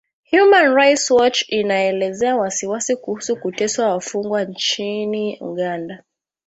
[0.31, 6.03] Human Rights Watch inaelezea wasiwasi kuhusu kuteswa wafungwa nchini Uganda